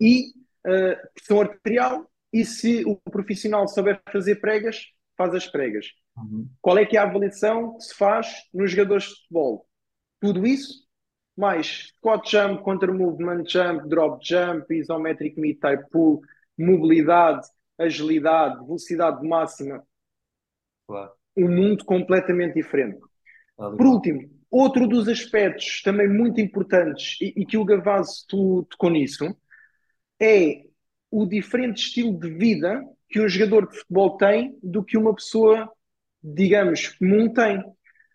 [0.00, 0.30] e
[0.66, 5.86] uh, pressão arterial e se o profissional souber fazer pregas, faz as pregas.
[6.16, 6.48] Uhum.
[6.60, 9.66] Qual é que é a avaliação que se faz nos jogadores de futebol?
[10.20, 10.86] Tudo isso,
[11.36, 16.20] mais squat jump, counter movement jump, drop jump, isometric mid type pull,
[16.58, 17.46] mobilidade,
[17.78, 19.82] agilidade, velocidade máxima.
[20.86, 21.12] Claro.
[21.36, 22.98] Um mundo completamente diferente.
[23.56, 23.76] Claro.
[23.76, 29.36] Por último, outro dos aspectos também muito importantes e, e que o Gavazzo tocou nisso
[30.20, 30.62] é
[31.10, 35.70] o diferente estilo de vida que um jogador de futebol tem do que uma pessoa,
[36.22, 37.62] digamos, comum tem.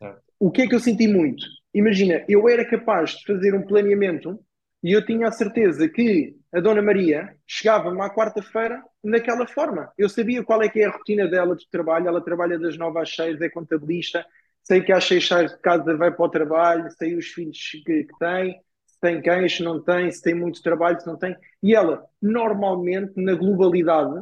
[0.01, 0.15] É.
[0.39, 1.45] O que é que eu senti muito?
[1.73, 4.39] Imagina, eu era capaz de fazer um planeamento
[4.83, 9.91] e eu tinha a certeza que a Dona Maria chegava-me à quarta-feira naquela forma.
[9.97, 12.07] Eu sabia qual é que é a rotina dela de trabalho.
[12.07, 14.25] Ela trabalha das nove às seis, é contabilista.
[14.63, 18.03] Sei que às seis sai de casa, vai para o trabalho, sei os filhos que,
[18.03, 18.59] que tem,
[19.01, 21.35] tem cães, se não tem, se tem muito trabalho, se não tem.
[21.61, 24.21] E ela, normalmente, na globalidade,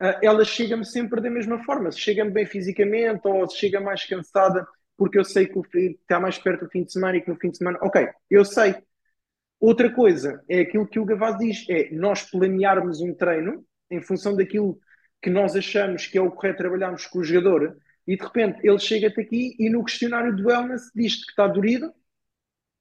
[0.00, 1.92] ah, ela chega-me sempre da mesma forma.
[1.92, 5.60] Se chega-me bem fisicamente ou se chega mais cansada porque eu sei que
[6.00, 7.78] está mais perto do fim de semana e que no fim de semana.
[7.82, 8.74] Ok, eu sei.
[9.60, 14.36] Outra coisa é aquilo que o Gavaz diz: é nós planearmos um treino em função
[14.36, 14.78] daquilo
[15.20, 18.78] que nós achamos que é o correto trabalharmos com o jogador e de repente ele
[18.78, 21.92] chega-te aqui e no questionário do wellness diz-te que está dorido.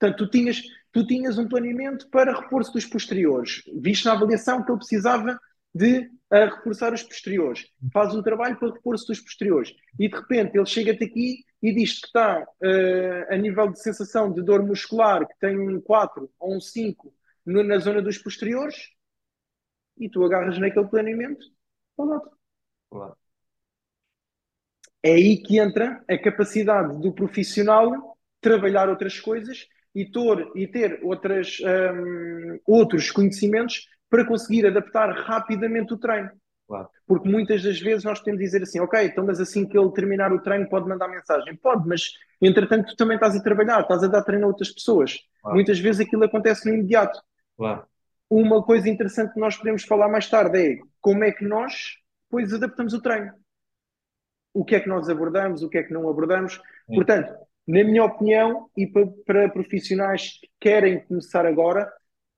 [0.01, 3.61] Portanto, tu tinhas, tu tinhas um planeamento para reforço dos posteriores.
[3.71, 5.39] Viste na avaliação que ele precisava
[5.73, 10.57] de a reforçar os posteriores, faz um trabalho para repor-se dos posteriores e de repente
[10.57, 15.27] ele chega-te aqui e diz que está uh, a nível de sensação de dor muscular,
[15.27, 17.13] que tem um 4 ou um 5
[17.45, 18.91] no, na zona dos posteriores
[19.97, 21.45] e tu agarras naquele planeamento
[21.97, 22.21] Olá.
[25.03, 30.99] É aí que entra a capacidade do profissional trabalhar outras coisas e, tor, e ter
[31.03, 36.29] outras, um, outros conhecimentos para conseguir adaptar rapidamente o treino.
[36.67, 36.87] Claro.
[37.05, 39.91] Porque muitas das vezes nós temos de dizer assim, ok, então mas assim que ele
[39.91, 41.55] terminar o treino pode mandar mensagem.
[41.57, 45.17] Pode, mas entretanto tu também estás a trabalhar, estás a dar treino a outras pessoas.
[45.41, 45.55] Claro.
[45.55, 47.19] Muitas vezes aquilo acontece no imediato.
[47.57, 47.85] Claro.
[48.29, 52.53] Uma coisa interessante que nós podemos falar mais tarde é como é que nós depois
[52.53, 53.33] adaptamos o treino.
[54.53, 56.53] O que é que nós abordamos, o que é que não abordamos.
[56.53, 56.95] Sim.
[56.95, 57.33] Portanto,
[57.67, 61.91] na minha opinião, e para, para profissionais que querem começar agora,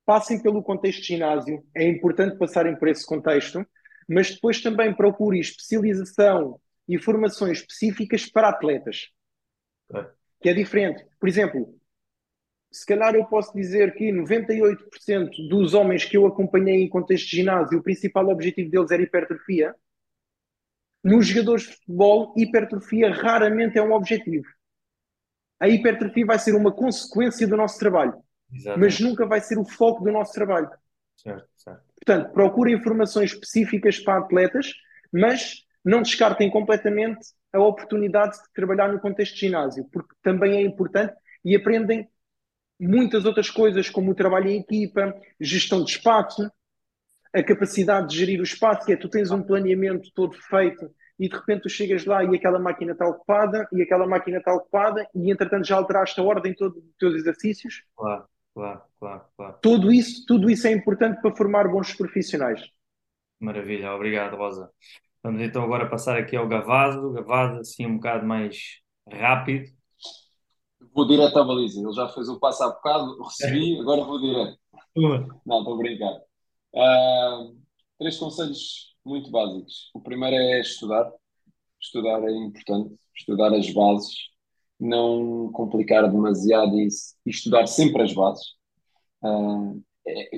[0.05, 3.65] passem pelo contexto de ginásio, é importante passarem por esse contexto,
[4.07, 9.09] mas depois também procurem especialização e formações específicas para atletas,
[9.95, 10.05] é.
[10.41, 11.05] que é diferente.
[11.19, 11.79] Por exemplo,
[12.71, 17.37] se calhar eu posso dizer que 98% dos homens que eu acompanhei em contexto de
[17.37, 19.75] ginásio, o principal objetivo deles era hipertrofia.
[21.03, 24.45] Nos jogadores de futebol, hipertrofia raramente é um objetivo.
[25.59, 28.13] A hipertrofia vai ser uma consequência do nosso trabalho.
[28.53, 28.79] Exatamente.
[28.79, 30.69] mas nunca vai ser o foco do nosso trabalho.
[31.15, 31.81] Certo, certo.
[31.95, 34.73] Portanto, procurem informações específicas para atletas,
[35.11, 37.19] mas não descartem completamente
[37.51, 41.13] a oportunidade de trabalhar no contexto de ginásio, porque também é importante
[41.43, 42.07] e aprendem
[42.79, 46.49] muitas outras coisas, como o trabalho em equipa, gestão de espaço,
[47.33, 51.29] a capacidade de gerir o espaço, que é tu tens um planeamento todo feito e
[51.29, 55.07] de repente tu chegas lá e aquela máquina está ocupada e aquela máquina está ocupada
[55.13, 57.83] e entretanto já alteraste a ordem todos dos teus exercícios.
[57.95, 59.57] Claro claro, claro, claro.
[59.61, 62.61] Tudo isso, tudo isso é importante para formar bons profissionais.
[63.39, 64.71] Maravilha, obrigado, Rosa.
[65.21, 67.11] Vamos então agora passar aqui ao Gavado.
[67.11, 69.71] Gavado, assim, um bocado mais rápido.
[70.93, 71.81] Vou direto à baliza.
[71.81, 74.57] Ele já fez o passo há bocado, recebi, agora vou direto.
[75.45, 76.13] Não, estou a brincar.
[76.73, 77.57] Uh,
[77.97, 79.89] três conselhos muito básicos.
[79.93, 81.11] O primeiro é estudar.
[81.81, 82.95] Estudar é importante.
[83.15, 84.33] Estudar as bases
[84.79, 88.45] não complicar demasiado isso e estudar sempre as bases.
[89.23, 89.81] Uh,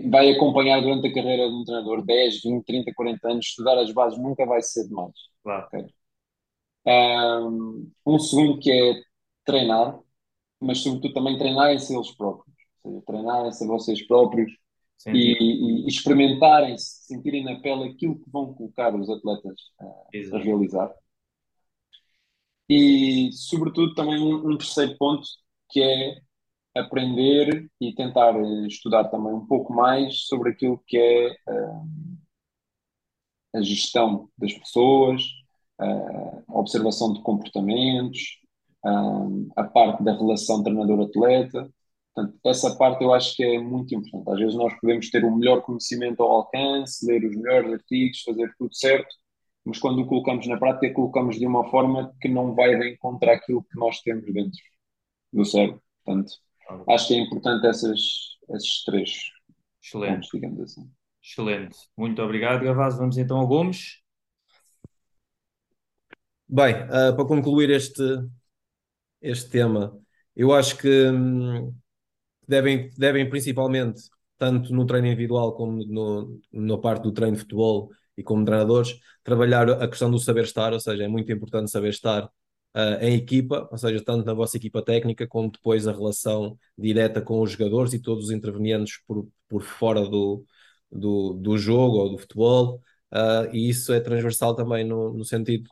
[0.09, 3.91] vai acompanhar durante a carreira de um treinador 10, 20, 30, 40 anos, estudar as
[3.91, 5.15] bases nunca vai ser demais.
[5.43, 5.67] Claro.
[5.67, 5.85] Okay?
[6.87, 9.01] Um, um segundo que é
[9.43, 9.99] treinar,
[10.59, 12.55] mas sobretudo também treinar em si eles próprios.
[12.83, 14.51] Ou seja, treinar em si vocês próprios
[15.07, 20.39] e, e, e experimentarem-se, sentirem na pele aquilo que vão colocar os atletas uh, a
[20.39, 20.93] realizar.
[22.69, 25.27] E, sobretudo, também um, um terceiro ponto
[25.69, 26.19] que é
[26.75, 28.33] aprender e tentar
[28.67, 31.87] estudar também um pouco mais sobre aquilo que é uh,
[33.55, 35.21] a gestão das pessoas,
[35.79, 38.39] uh, a observação de comportamentos,
[38.85, 41.71] um, a parte da relação treinador-atleta.
[42.15, 44.31] Portanto, essa parte eu acho que é muito importante.
[44.31, 48.55] Às vezes nós podemos ter o melhor conhecimento ao alcance, ler os melhores artigos, fazer
[48.57, 49.13] tudo certo,
[49.65, 53.33] mas quando o colocamos na prática, colocamos de uma forma que não vai de encontrar
[53.33, 54.57] aquilo que nós temos dentro
[55.33, 55.81] do cérebro.
[56.05, 56.31] Portanto,
[56.87, 57.99] acho que é importante essas,
[58.49, 59.11] esses três
[59.83, 60.13] Excelente.
[60.13, 60.89] pontos, digamos assim.
[61.21, 61.77] Excelente.
[61.97, 62.97] Muito obrigado, Gavaz.
[62.97, 64.01] Vamos então ao Gomes.
[66.47, 68.03] Bem, uh, para concluir este,
[69.21, 69.99] este tema,
[70.35, 71.75] eu acho que hum,
[72.47, 74.03] devem, devem principalmente,
[74.37, 78.99] tanto no treino individual como no, na parte do treino de futebol e como treinadores,
[79.23, 83.15] trabalhar a questão do saber estar, ou seja, é muito importante saber estar uh, em
[83.15, 87.51] equipa, ou seja, tanto na vossa equipa técnica como depois a relação direta com os
[87.51, 90.45] jogadores e todos os intervenientes por, por fora do,
[90.91, 92.81] do, do jogo ou do futebol,
[93.13, 95.69] uh, e isso é transversal também no, no sentido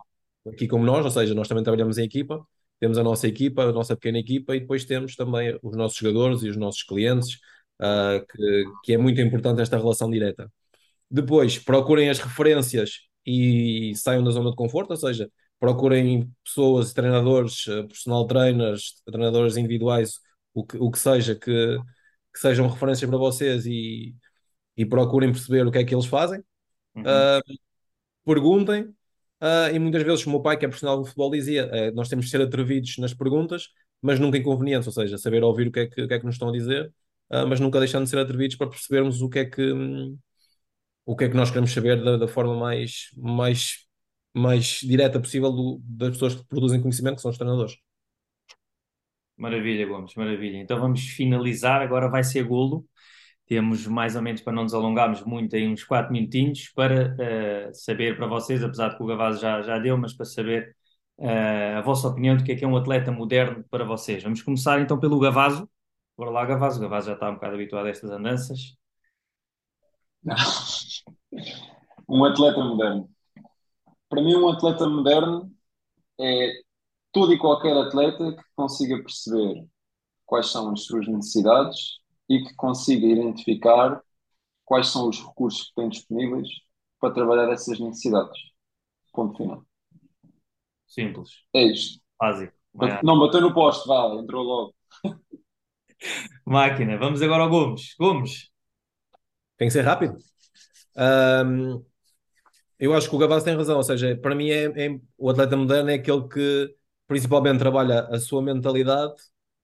[0.48, 2.46] aqui como nós, ou seja, nós também trabalhamos em equipa,
[2.84, 6.44] temos a nossa equipa, a nossa pequena equipa, e depois temos também os nossos jogadores
[6.44, 7.36] e os nossos clientes,
[7.82, 10.52] uh, que, que é muito importante esta relação direta.
[11.10, 17.66] Depois, procurem as referências e saiam da zona de conforto, ou seja, procurem pessoas, treinadores,
[17.68, 20.20] uh, personal trainers, treinadores individuais,
[20.54, 21.78] o que, o que seja, que,
[22.34, 24.14] que sejam referências para vocês e,
[24.76, 26.44] e procurem perceber o que é que eles fazem.
[26.96, 27.04] Uhum.
[27.04, 27.60] Uh,
[28.26, 28.94] perguntem,
[29.44, 32.08] Uh, e muitas vezes o meu pai, que é profissional do futebol, dizia: uh, nós
[32.08, 33.68] temos de ser atrevidos nas perguntas,
[34.02, 36.36] mas nunca inconvenientes, ou seja, saber ouvir o que é que, que, é que nos
[36.36, 36.94] estão a dizer,
[37.30, 40.18] uh, mas nunca deixando de ser atrevidos para percebermos o que é que, um,
[41.06, 43.86] o que, é que nós queremos saber da, da forma mais, mais,
[44.34, 47.76] mais direta possível do, das pessoas que produzem conhecimento, que são os treinadores.
[49.36, 50.58] Maravilha, Gomes, maravilha.
[50.58, 51.82] Então vamos finalizar.
[51.82, 52.86] Agora vai ser golo.
[53.54, 57.72] Temos mais ou menos, para não nos alongarmos muito, aí uns 4 minutinhos para uh,
[57.72, 60.76] saber para vocês, apesar de que o Gavaz já, já deu, mas para saber
[61.20, 64.24] uh, a vossa opinião do que é que é um atleta moderno para vocês.
[64.24, 65.70] Vamos começar então pelo Gavazo.
[66.18, 66.80] Bora lá, Gavazo.
[66.80, 68.76] O Gavazo já está um bocado habituado a estas andanças.
[72.10, 73.08] um atleta moderno.
[74.10, 75.52] Para mim, um atleta moderno
[76.20, 76.54] é
[77.12, 79.64] todo e qualquer atleta que consiga perceber
[80.26, 82.02] quais são as suas necessidades
[82.34, 84.02] e que consiga identificar
[84.66, 86.48] quais são os recursos que tem disponíveis
[87.00, 88.40] para trabalhar essas necessidades.
[89.12, 89.64] Ponto final.
[90.88, 91.30] Simples.
[91.54, 92.02] É isto.
[92.20, 92.54] Básico.
[93.04, 94.76] Não, bateu no poste, vá, entrou logo.
[96.46, 96.98] Máquina.
[96.98, 97.96] Vamos agora ao Gomes.
[98.00, 98.50] Gomes.
[99.58, 100.18] Tem que ser rápido.
[100.98, 101.86] Um,
[102.80, 105.56] eu acho que o Gavaz tem razão, ou seja, para mim é, é, o atleta
[105.56, 106.76] moderno é aquele que
[107.08, 109.16] principalmente trabalha a sua mentalidade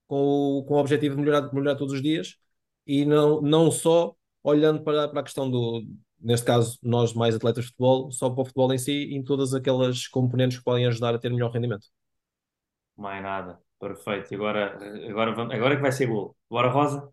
[0.08, 2.38] com o, com o objetivo de melhorar, melhorar todos os dias
[2.90, 5.84] e não, não só olhando para, para a questão do,
[6.20, 9.54] neste caso, nós mais atletas de futebol, só para o futebol em si, em todas
[9.54, 11.86] aquelas componentes que podem ajudar a ter melhor rendimento.
[12.98, 14.34] Mais nada, perfeito.
[14.34, 14.76] Agora,
[15.08, 16.36] agora, vamos, agora que vai ser gol.
[16.50, 17.08] Bora, Rosa?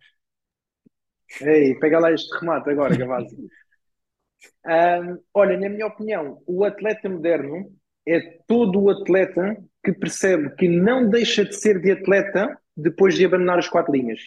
[1.43, 3.37] Ei, pega lá este remate agora, Gavazzi.
[4.65, 7.71] um, olha, na minha opinião, o atleta moderno
[8.09, 13.27] é todo o atleta que percebe que não deixa de ser de atleta depois de
[13.27, 14.21] abandonar as quatro linhas.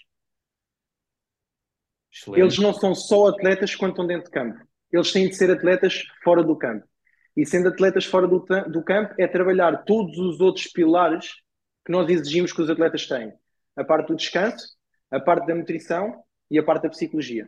[2.11, 2.41] Excelente.
[2.41, 4.59] Eles não são só atletas quando estão dentro de campo.
[4.91, 6.85] Eles têm de ser atletas fora do campo.
[7.37, 11.35] E sendo atletas fora do, do campo, é trabalhar todos os outros pilares
[11.85, 13.33] que nós exigimos que os atletas têm.
[13.75, 14.75] A parte do descanso,
[15.09, 17.47] a parte da nutrição e a parte da psicologia.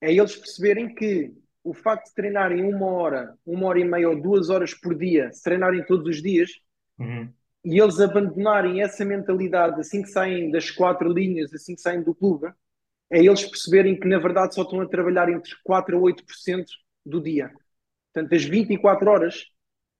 [0.00, 1.32] É eles perceberem que
[1.64, 5.32] o facto de treinarem uma hora, uma hora e meia ou duas horas por dia,
[5.32, 6.50] se treinarem todos os dias,
[6.98, 7.32] uhum.
[7.64, 12.14] e eles abandonarem essa mentalidade assim que saem das quatro linhas, assim que saem do
[12.14, 12.52] clube,
[13.12, 16.64] é eles perceberem que na verdade só estão a trabalhar entre 4 a 8%
[17.04, 17.52] do dia.
[18.12, 19.44] Portanto, das 24 horas,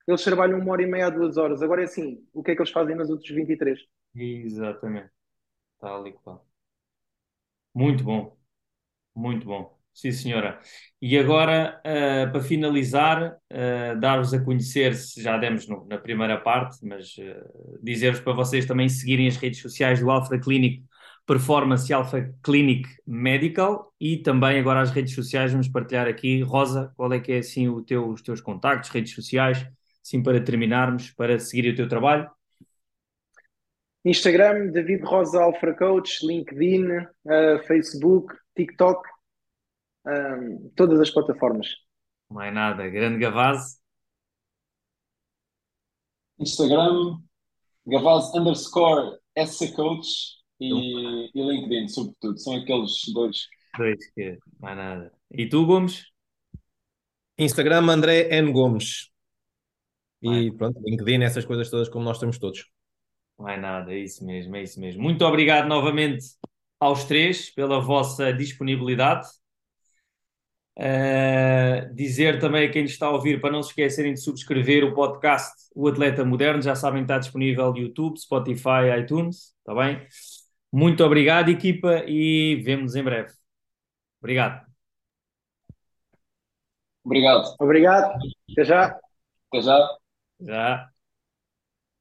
[0.08, 1.62] eles trabalham uma hora e meia a duas horas.
[1.62, 3.78] Agora é assim, o que é que eles fazem nas outras 23?
[4.14, 5.10] Exatamente.
[5.74, 6.40] Está ali claro.
[7.74, 8.36] Muito bom.
[9.14, 9.78] Muito bom.
[9.92, 10.58] Sim, senhora.
[11.00, 16.40] E agora, uh, para finalizar, uh, dar-vos a conhecer, se já demos no, na primeira
[16.40, 20.82] parte, mas uh, dizer-vos para vocês também seguirem as redes sociais do Alpha Clinic
[21.26, 26.42] Performance Alpha Clinic Medical e também agora as redes sociais, vamos partilhar aqui.
[26.42, 29.66] Rosa, qual é que é assim o teu, os teus contactos, redes sociais,
[30.04, 32.28] assim para terminarmos, para seguir o teu trabalho?
[34.04, 39.08] Instagram, David Rosa Alpha Coach, LinkedIn, uh, Facebook, TikTok,
[40.04, 41.68] um, todas as plataformas.
[42.28, 43.80] Mais nada, grande Gavaz.
[46.40, 47.18] Instagram,
[47.86, 52.38] Gavaz underscore S Coach e, e LinkedIn, sobretudo.
[52.38, 53.48] São aqueles dois.
[53.76, 55.12] Dois que mais nada.
[55.30, 56.04] E tu, Gomes?
[57.38, 58.52] Instagram, André N.
[58.52, 59.10] Gomes.
[60.20, 60.50] E Vai.
[60.52, 62.70] pronto, LinkedIn, essas coisas todas como nós temos todos.
[63.38, 65.02] Não é nada, é isso mesmo, é isso mesmo.
[65.02, 66.24] Muito obrigado novamente
[66.78, 69.26] aos três pela vossa disponibilidade.
[70.78, 74.94] Uh, dizer também a quem está a ouvir para não se esquecerem de subscrever o
[74.94, 80.06] podcast O Atleta Moderno, já sabem que está disponível no YouTube, Spotify, iTunes, está bem?
[80.72, 83.32] Muito obrigado, equipa, e vemos em breve.
[84.20, 84.66] Obrigado.
[87.04, 87.54] Obrigado.
[87.60, 88.12] Obrigado.
[88.50, 88.86] Até já.
[89.50, 89.98] Até já.
[90.40, 90.91] Já.